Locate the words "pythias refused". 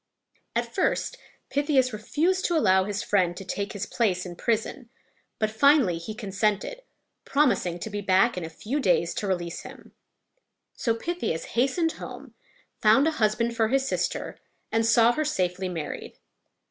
1.51-2.45